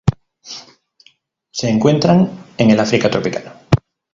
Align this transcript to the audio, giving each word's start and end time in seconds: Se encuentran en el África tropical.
Se 1.51 1.69
encuentran 1.69 2.31
en 2.57 2.71
el 2.71 2.79
África 2.79 3.11
tropical. 3.11 3.53